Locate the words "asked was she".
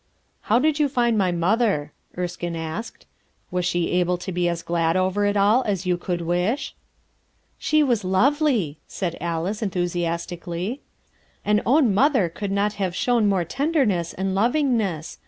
2.55-3.91